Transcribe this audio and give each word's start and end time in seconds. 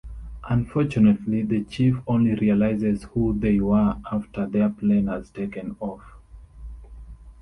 Unfortunately 0.49 1.43
the 1.43 1.63
chief 1.65 1.97
only 2.07 2.33
realizes 2.33 3.03
who 3.13 3.37
they 3.37 3.59
were 3.59 3.97
after 4.11 4.47
their 4.47 4.67
plane 4.71 5.05
has 5.05 5.29
taken 5.29 5.75
off. 5.79 6.01